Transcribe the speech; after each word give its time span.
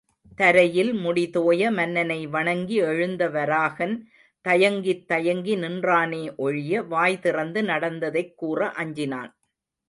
தரையில் 0.35 0.93
முடிதோய 0.93 1.71
மன்னனை 1.73 2.27
வணங்கி 2.27 2.75
எழுந்த 2.75 3.29
வராகன், 3.29 4.07
தயங்கித் 4.45 5.07
தயங்கி 5.07 5.55
நின்றானே 5.55 6.35
ஒழிய 6.35 6.81
வாய்திறந்து 6.83 7.63
நடந்ததைக் 7.63 8.37
கூற 8.37 8.71
அஞ்சினான். 8.77 9.31